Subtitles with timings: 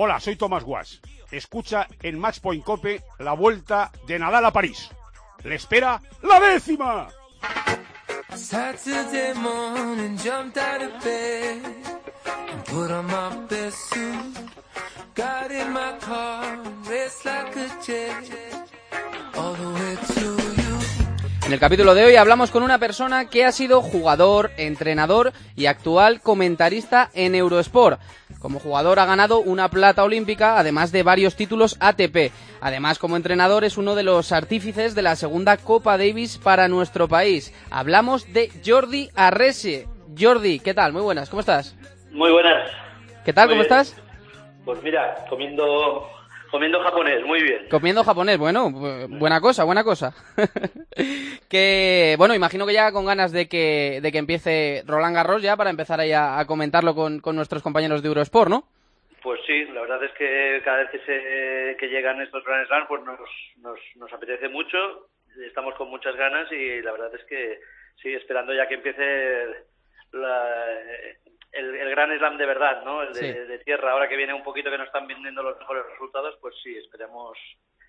[0.00, 1.00] Hola, soy Tomás Guas.
[1.32, 4.88] Escucha en Matchpoint Cope la vuelta de Nadal a París.
[5.42, 7.08] ¡Le espera la décima!
[21.48, 25.64] En el capítulo de hoy hablamos con una persona que ha sido jugador, entrenador y
[25.64, 27.98] actual comentarista en Eurosport.
[28.38, 32.32] Como jugador ha ganado una plata olímpica, además de varios títulos ATP.
[32.60, 37.08] Además, como entrenador es uno de los artífices de la segunda Copa Davis para nuestro
[37.08, 37.54] país.
[37.70, 39.88] Hablamos de Jordi Arrese.
[40.20, 40.92] Jordi, ¿qué tal?
[40.92, 41.74] Muy buenas, ¿cómo estás?
[42.12, 42.70] Muy buenas.
[43.24, 43.48] ¿Qué tal?
[43.48, 43.96] ¿Cómo estás?
[44.66, 46.10] Pues mira, comiendo
[46.50, 47.68] Comiendo japonés, muy bien.
[47.68, 50.14] Comiendo japonés, bueno, buena cosa, buena cosa.
[51.50, 55.56] que, bueno, imagino que ya con ganas de que, de que empiece Roland Garros ya
[55.56, 58.64] para empezar ahí a, comentarlo con, nuestros compañeros de Eurosport, ¿no?
[59.22, 62.86] Pues sí, la verdad es que cada vez que, se, que llegan estos Grand Slam,
[62.86, 63.18] pues nos,
[63.58, 65.08] nos, nos apetece mucho,
[65.46, 67.60] estamos con muchas ganas y la verdad es que
[68.00, 69.44] sí, esperando ya que empiece
[70.12, 70.54] la,
[71.58, 73.02] el, gran slam de verdad, ¿no?
[73.02, 76.36] El de, tierra, ahora que viene un poquito que no están vendiendo los mejores resultados,
[76.40, 77.36] pues sí, esperemos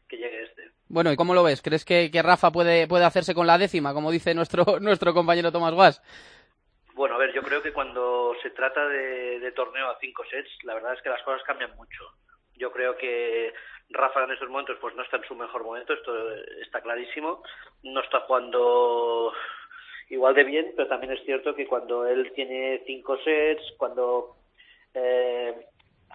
[0.07, 0.71] que llegue este.
[0.87, 1.61] Bueno, ¿y cómo lo ves?
[1.61, 5.73] ¿Crees que, Rafa puede, puede hacerse con la décima, como dice nuestro, nuestro compañero Tomás
[5.73, 6.01] Guas?
[6.93, 10.73] Bueno, a ver, yo creo que cuando se trata de, torneo a cinco sets, la
[10.73, 12.03] verdad es que las cosas cambian mucho.
[12.55, 13.53] Yo creo que
[13.89, 17.41] Rafa en estos momentos pues no está en su mejor momento, esto está clarísimo.
[17.83, 19.33] No está jugando
[20.09, 24.35] igual de bien, pero también es cierto que cuando él tiene cinco sets, cuando
[24.93, 25.53] eh,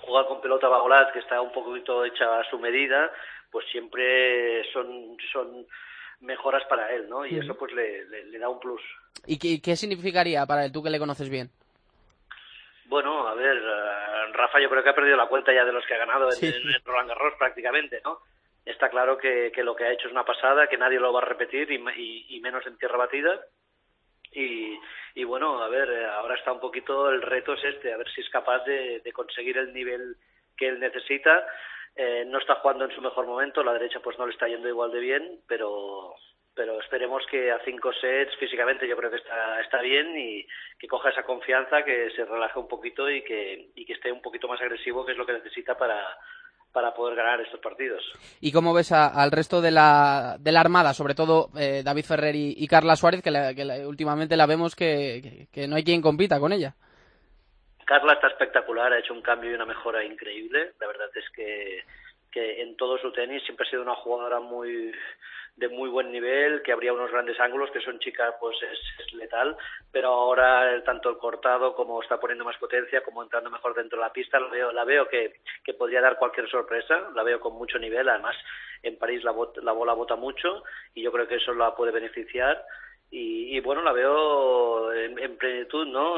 [0.00, 3.10] juega con pelota bagolat, que está un poquito hecha a su medida,
[3.50, 5.66] pues siempre son, son
[6.20, 7.24] mejoras para él, ¿no?
[7.24, 8.82] Y eso pues le, le, da un plus.
[9.26, 11.50] ¿Y qué, significaría para él, tú que le conoces bien?
[12.86, 15.86] Bueno, a ver, eh, Rafa yo creo que ha perdido la cuenta ya de los
[15.86, 18.18] que ha ganado en, Roland Garros prácticamente, ¿no?
[18.64, 21.20] Está claro que, que, lo que ha hecho es una pasada, que nadie lo va
[21.20, 23.40] a repetir y, y menos en tierra batida
[24.34, 24.78] y,
[25.14, 28.08] y bueno, a ver, eh, ahora está un poquito el reto es este, a ver
[28.10, 30.16] si es capaz de, conseguir el nivel
[30.56, 31.46] que él necesita.
[31.96, 34.68] Eh, no está jugando en su mejor momento, la derecha pues no le está yendo
[34.68, 36.14] igual de bien, pero
[36.56, 40.46] pero esperemos que a cinco sets físicamente yo creo que está, está bien y
[40.78, 44.22] que coja esa confianza, que se relaje un poquito y que, y que esté un
[44.22, 46.16] poquito más agresivo, que es lo que necesita para,
[46.74, 48.02] para poder ganar estos partidos.
[48.40, 52.34] ¿Y cómo ves al resto de la, de la Armada, sobre todo eh, David Ferrer
[52.34, 53.30] y, Carla Suárez, que,
[53.86, 56.74] últimamente la vemos que, no hay quien compita con ella?
[57.86, 60.72] Carla está espectacular, ha hecho un cambio y una mejora increíble.
[60.80, 61.84] La verdad es que,
[62.32, 64.92] que en todo su tenis siempre ha sido una jugadora muy
[65.56, 69.56] de muy buen nivel, que habría unos grandes ángulos, que son chicas, pues es, letal,
[69.92, 74.04] pero ahora tanto el cortado como está poniendo más potencia, como entrando mejor dentro de
[74.04, 77.54] la pista, la veo, la veo que, que podría dar cualquier sorpresa, la veo con
[77.54, 78.36] mucho nivel, además
[78.82, 79.32] en París la,
[79.62, 82.64] la bola bota mucho y yo creo que eso la puede beneficiar.
[83.16, 86.14] Y, bueno, la veo en, en, plenitud, ¿no?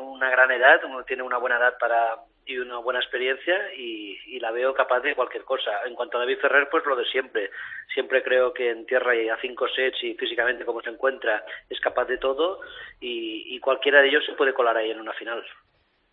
[0.00, 4.74] Una gran edad, tiene una buena edad para, y una buena experiencia y, la veo
[4.74, 5.70] capaz de cualquier cosa.
[5.86, 7.50] En cuanto a David Ferrer, pues lo de siempre.
[7.92, 11.80] Siempre creo que en tierra y a cinco sets y físicamente como se encuentra es
[11.80, 12.60] capaz de todo
[13.00, 15.42] y, cualquiera de ellos se puede colar ahí en una final.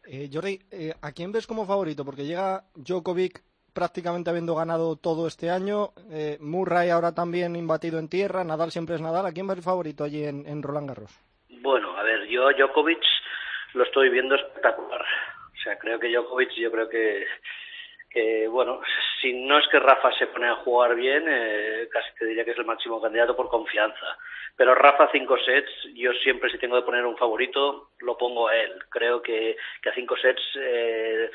[0.06, 2.04] Eh, Jordi, eh, ¿a quién ves como favorito?
[2.04, 8.10] Porque llega Djokovic prácticamente habiendo ganado todo este año, eh, Murray ahora también imbatido en
[8.10, 9.28] tierra, Nadal siempre es Nadal.
[9.28, 11.20] ¿A quién ves el favorito allí en, en Roland Garros?
[11.62, 13.04] Bueno, a ver, yo Djokovic
[13.74, 15.06] lo estoy viendo espectacular
[15.63, 17.25] o sea, creo que Djokovic, yo creo que,
[18.09, 18.81] que, bueno,
[19.22, 22.51] si no es que Rafa se pone a jugar bien, eh, casi te diría que
[22.51, 24.18] es el máximo candidato por confianza.
[24.57, 28.57] Pero Rafa cinco sets, yo siempre si tengo que poner un favorito, lo pongo a
[28.57, 28.73] él.
[28.90, 31.31] Creo que, que a cinco sets eh,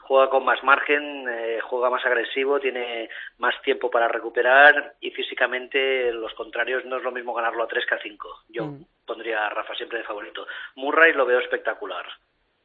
[0.00, 6.12] juega con más margen, eh, juega más agresivo, tiene más tiempo para recuperar y físicamente
[6.12, 8.42] los contrarios no es lo mismo ganarlo a tres que a cinco.
[8.48, 8.86] Yo mm.
[9.06, 10.48] pondría a Rafa siempre de favorito.
[10.74, 12.04] Murray lo veo espectacular.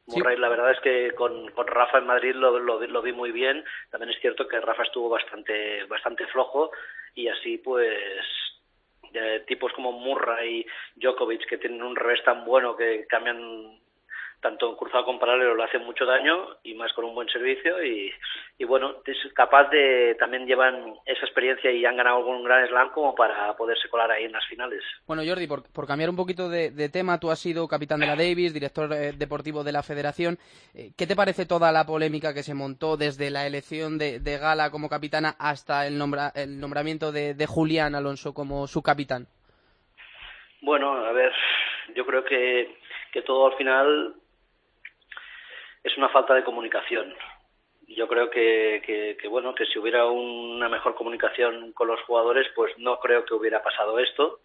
[0.06, 3.64] Murray, la verdad es que con, con Rafa en Madrid lo, lo, vi muy bien.
[3.90, 6.70] También es cierto que Rafa estuvo bastante, bastante flojo
[7.14, 7.96] y así pues
[9.46, 10.60] tipos como Murray
[10.94, 13.78] y Djokovic que tienen un revés tan bueno que cambian
[14.44, 18.12] tanto cruzado con paralelo le hace mucho daño y más con un buen servicio y,
[18.58, 22.90] y bueno, es capaz de, también llevan esa experiencia y han ganado algún gran slam
[22.90, 24.82] como para poderse colar ahí en las finales.
[25.06, 28.16] Bueno Jordi, por, por cambiar un poquito de, tema, tú has sido capitán de la
[28.16, 30.36] Davis, director eh, deportivo de la federación,
[30.74, 34.70] eh, ¿qué te parece toda la polémica que se montó desde la elección de, Gala
[34.70, 35.98] como capitana hasta el,
[36.34, 39.26] el nombramiento de, de Julián Alonso como su capitán?
[40.60, 41.32] Bueno, a ver,
[41.94, 42.76] yo creo que,
[43.10, 44.14] que todo al final
[45.84, 47.14] es una falta de comunicación.
[47.86, 52.76] yo creo que, que, bueno, que si hubiera una mejor comunicación con los jugadores, pues
[52.78, 54.40] no creo que hubiera pasado esto.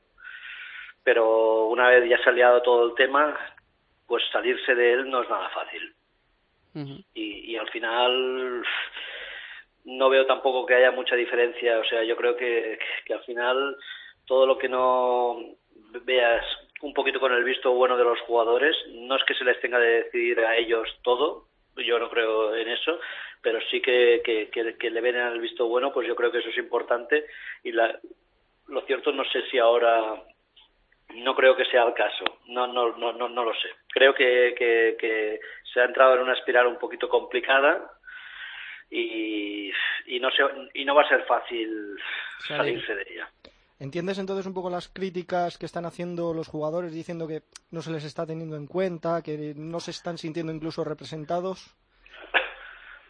[1.04, 3.36] Pero una vez ya se ha liado todo el tema,
[4.06, 5.94] pues salirse de él no es nada fácil.
[7.16, 8.64] y, y al final
[9.86, 11.80] no veo tampoco que haya mucha diferencia.
[11.80, 13.78] O sea, yo creo que, que al final
[14.26, 15.38] todo lo que no
[16.04, 16.46] veas
[16.82, 19.80] un poquito con el visto bueno de los jugadores, no es que se les tenga
[19.80, 21.46] de decidir a ellos todo,
[21.76, 23.00] yo no creo en eso,
[23.42, 26.58] pero sí que, que, le ven el visto bueno, pues yo creo que eso es
[26.58, 27.26] importante
[27.64, 28.00] y la,
[28.68, 30.22] lo cierto no sé si ahora
[31.16, 33.70] no creo que sea el caso, no no no no, no lo sé.
[33.92, 35.40] Creo que, que,
[35.74, 37.92] se ha entrado en una espiral un poquito complicada
[38.90, 39.72] y,
[40.08, 40.44] y no se,
[40.74, 41.98] y no va a ser fácil
[42.48, 43.30] salirse de ella.
[43.80, 47.92] ¿Entiendes entonces un poco las críticas que están haciendo los jugadores diciendo que no se
[47.92, 51.74] les está teniendo en cuenta, que no se están sintiendo incluso representados?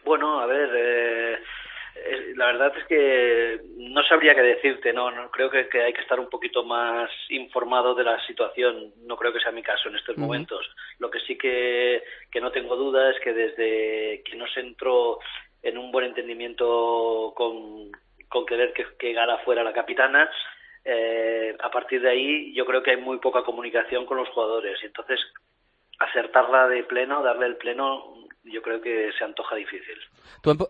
[0.04, 1.38] Bueno, a ver, eh,
[2.36, 6.20] la verdad es que no sabría qué decirte, no, no creo que, hay que estar
[6.20, 10.16] un poquito más informado de la situación, no creo que sea mi caso en estos
[10.16, 10.70] momentos.
[11.00, 15.18] Lo que sí que, que no tengo duda es que desde que no se entró
[15.64, 17.90] en un buen entendimiento con,
[18.28, 20.30] con querer que, que Gala fuera la capitana,
[20.84, 24.78] eh, a partir de ahí yo creo que hay muy poca comunicación con los jugadores
[24.82, 25.20] y entonces
[25.98, 29.98] acertarla de pleno, darle el pleno, yo creo que se antoja difícil.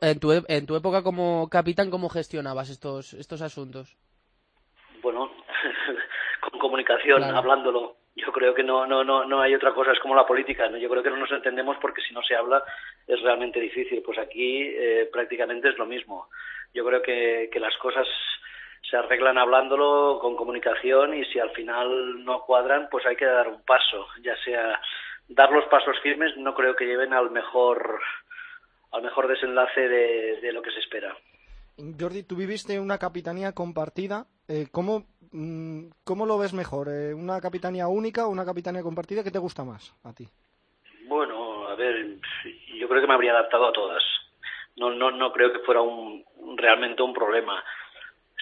[0.00, 3.96] en, tu, en tu época como capitán, ¿cómo gestionabas estos, estos asuntos?
[5.02, 5.30] Bueno,
[6.40, 7.96] con comunicación, hablándolo.
[8.16, 10.68] Yo creo que no, no, no, no hay otra cosa, es como la política.
[10.68, 10.76] ¿no?
[10.76, 12.62] Yo creo que no nos entendemos porque si no se habla
[13.06, 14.02] es realmente difícil.
[14.02, 16.28] Pues aquí eh, prácticamente es lo mismo.
[16.74, 18.06] Yo creo que, que las cosas
[18.88, 23.48] se arreglan hablándolo con comunicación y si al final no cuadran, pues hay que dar
[23.48, 24.80] un paso, ya sea
[25.28, 28.00] dar los pasos firmes, no creo que lleven al mejor
[28.92, 31.16] al mejor desenlace de, lo que se espera.
[31.98, 34.26] Jordi, tú viviste una capitanía compartida.
[34.48, 36.88] Eh, ¿cómo, mm, ¿Cómo lo ves mejor?
[36.88, 39.22] Eh, ¿Una capitanía única o una capitanía compartida?
[39.22, 40.28] ¿Qué te gusta más a ti?
[41.06, 42.16] Bueno, a ver,
[42.74, 44.02] yo creo que me habría adaptado a todas.
[44.76, 46.24] No, no, no creo que fuera un,
[46.56, 47.62] realmente un problema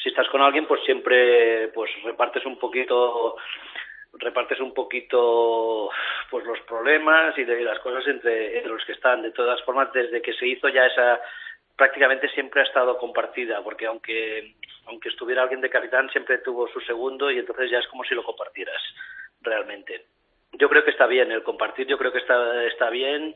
[0.03, 3.37] si estás con alguien, pues siempre pues repartes un poquito
[4.13, 5.91] repartes un poquito
[6.31, 9.23] pues los problemas y de las cosas entre, los que están.
[9.23, 11.21] De todas formas, desde que se hizo ya esa
[11.77, 14.55] prácticamente siempre ha estado compartida, porque aunque
[14.87, 18.15] aunque estuviera alguien de capitán siempre tuvo su segundo y entonces ya es como si
[18.15, 18.83] lo compartieras
[19.43, 20.07] realmente.
[20.53, 23.35] Yo creo que está bien el compartir, yo creo que está está bien.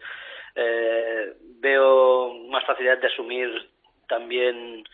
[0.54, 3.70] Eh, veo más facilidad de asumir
[4.08, 4.84] también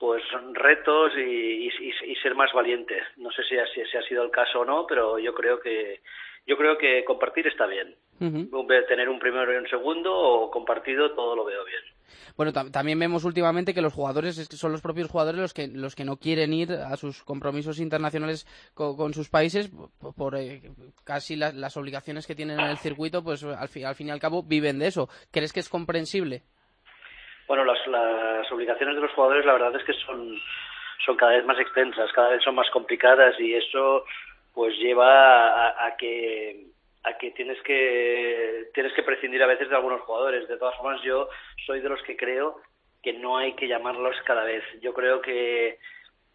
[0.00, 0.22] pues
[0.54, 2.96] retos y, y, ser más valiente.
[3.18, 6.00] No sé si, si, ha sido el caso o no, pero yo creo que
[6.46, 7.94] yo creo que compartir está bien.
[8.88, 11.82] Tener un primero y un segundo o compartido todo lo veo bien.
[12.34, 16.04] Bueno, también vemos últimamente que los jugadores son los propios jugadores los que los que
[16.06, 19.70] no quieren ir a sus compromisos internacionales con, sus países
[20.16, 20.62] por, eh,
[21.04, 24.42] casi las obligaciones que tienen en el circuito, pues al, al fin y al cabo
[24.42, 25.10] viven de eso.
[25.30, 26.42] ¿Crees que es comprensible?
[27.50, 30.40] Bueno, las, las obligaciones de los jugadores la verdad es que son,
[31.04, 34.04] son cada vez más extensas, cada vez son más complicadas y eso
[34.54, 36.66] pues lleva a, que
[37.02, 40.46] a que tienes que tienes que prescindir a veces de algunos jugadores.
[40.46, 41.28] De todas formas, yo
[41.66, 42.60] soy de los que creo
[43.02, 44.62] que no hay que llamarlos cada vez.
[44.80, 45.80] Yo creo que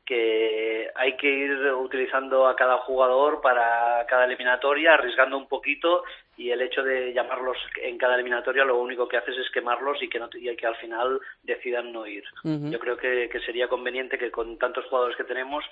[0.06, 6.04] que hay que ir utilizando a cada jugador para cada eliminatoria, arriesgando un poquito
[6.38, 10.10] y el hecho de llamarlos en cada eliminatoria lo único que haces es quemarlos y
[10.10, 12.24] que, no, y que al final decidan no ir.
[12.44, 15.64] Yo creo que, sería conveniente que con tantos jugadores que tenemos,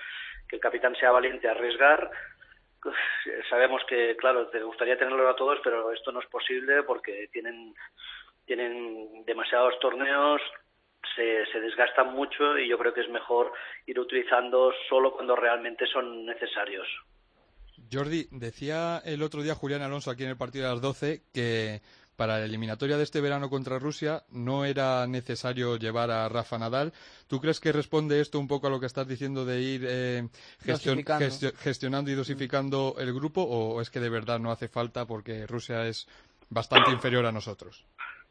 [0.48, 2.10] que el capitán sea valiente a arriesgar.
[3.50, 7.74] Sabemos que, claro, te gustaría tenerlo a todos, pero esto no es posible porque tienen,
[8.46, 10.42] tienen demasiados torneos,
[11.16, 13.52] se, se desgastan mucho y yo creo que es mejor
[13.86, 16.88] ir utilizando solo cuando realmente son necesarios.
[17.94, 21.82] Jordi, decía el otro día Julián Alonso aquí en el partido de las 12 que
[22.16, 26.94] para la eliminatoria de este verano contra Rusia no era necesario llevar a Rafa Nadal.
[27.28, 30.28] ¿Tú crees que responde esto un poco a lo que estás diciendo de ir eh,
[31.60, 35.88] gestionando y dosificando el grupo o es que de verdad no hace falta porque Rusia
[35.88, 36.08] es
[36.50, 37.84] bastante inferior a nosotros?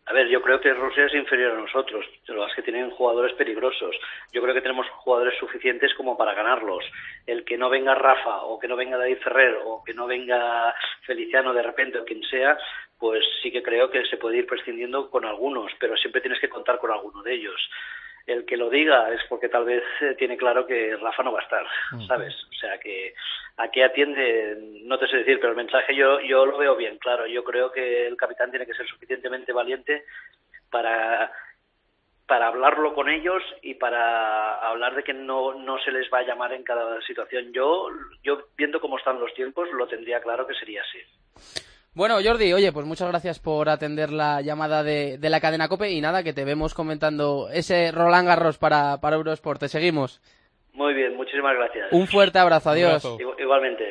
[0.06, 3.34] A ver, yo creo que Rusia es inferior a nosotros, pero es que tienen jugadores
[3.34, 3.94] peligrosos.
[4.32, 6.84] Yo creo que tenemos jugadores suficientes como para ganarlos.
[7.24, 10.74] El que no venga Rafa o que no venga David Ferrer o que no venga
[11.06, 12.58] Feliciano de repente o quien sea,
[12.98, 16.48] pues sí que creo que se puede ir prescindiendo con algunos, pero siempre tienes que
[16.48, 17.70] contar con alguno de ellos
[18.26, 21.40] el que lo diga es porque tal vez eh, tiene claro que Rafa no va
[21.40, 21.66] a estar,
[22.06, 22.34] ¿sabes?
[22.50, 23.14] O sea que
[23.56, 26.98] a qué atiende, no te sé decir, pero el mensaje yo, yo lo veo bien,
[26.98, 27.26] claro.
[27.26, 30.04] Yo creo que el capitán tiene que ser suficientemente valiente
[30.70, 31.32] para
[32.26, 36.22] para hablarlo con ellos y para hablar de que no, no se les va a
[36.22, 37.52] llamar en cada situación.
[37.52, 37.90] Yo,
[38.22, 40.98] yo viendo cómo están los tiempos, lo tendría claro que sería así.
[41.94, 45.90] Bueno, Jordi, oye, pues muchas gracias por atender la llamada de, de la cadena COPE
[45.90, 49.60] y nada, que te vemos comentando ese Roland Garros para, para Eurosport.
[49.60, 50.22] Te seguimos.
[50.72, 51.92] Muy bien, muchísimas gracias.
[51.92, 53.04] Un fuerte abrazo, adiós.
[53.04, 53.18] abrazo.
[53.38, 53.84] Igualmente.